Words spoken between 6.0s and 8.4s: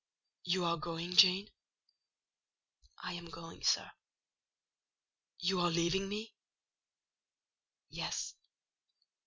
me?" "Yes."